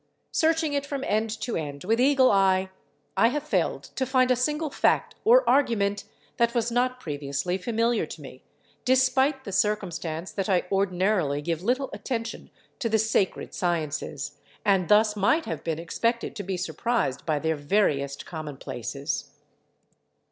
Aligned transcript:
Searching 0.31 0.73
it 0.73 0.83
from 0.83 1.03
end 1.03 1.29
to 1.41 1.55
end 1.55 1.83
with 1.83 1.99
eagle 2.01 2.31
eye, 2.31 2.71
I 3.15 3.27
have 3.27 3.43
failed 3.43 3.83
to 3.95 4.03
find 4.03 4.31
a 4.31 4.35
single 4.35 4.71
fact 4.71 5.13
or 5.23 5.47
argument 5.47 6.05
that 6.37 6.55
was 6.55 6.71
not 6.71 6.99
previously 6.99 7.55
familiar 7.59 8.07
to 8.07 8.19
me, 8.23 8.41
despite 8.83 9.43
the 9.43 9.51
circumstance 9.51 10.31
that 10.31 10.49
I 10.49 10.65
ordinarily 10.71 11.39
give 11.43 11.61
little 11.61 11.91
attention 11.93 12.49
to 12.79 12.89
the 12.89 12.97
sacred 12.97 13.53
sciences 13.53 14.39
and 14.65 14.87
thus 14.89 15.15
might 15.15 15.45
have 15.45 15.63
been 15.63 15.77
expected 15.77 16.35
to 16.35 16.41
be 16.41 16.57
surprised 16.57 17.23
by 17.27 17.37
their 17.37 17.55
veriest 17.55 18.25
commonplaces. 18.25 19.29